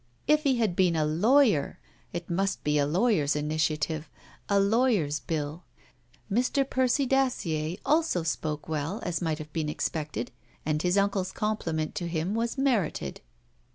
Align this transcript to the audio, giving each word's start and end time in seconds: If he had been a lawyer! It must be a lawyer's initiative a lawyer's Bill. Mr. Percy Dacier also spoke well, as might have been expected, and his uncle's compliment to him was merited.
If 0.27 0.41
he 0.41 0.57
had 0.57 0.75
been 0.75 0.95
a 0.95 1.05
lawyer! 1.05 1.77
It 2.11 2.27
must 2.27 2.63
be 2.63 2.79
a 2.79 2.87
lawyer's 2.87 3.35
initiative 3.35 4.09
a 4.49 4.59
lawyer's 4.59 5.19
Bill. 5.19 5.63
Mr. 6.27 6.67
Percy 6.67 7.05
Dacier 7.05 7.77
also 7.85 8.23
spoke 8.23 8.67
well, 8.67 8.99
as 9.03 9.21
might 9.21 9.37
have 9.37 9.53
been 9.53 9.69
expected, 9.69 10.31
and 10.65 10.81
his 10.81 10.97
uncle's 10.97 11.31
compliment 11.31 11.93
to 11.93 12.07
him 12.07 12.33
was 12.33 12.57
merited. 12.57 13.21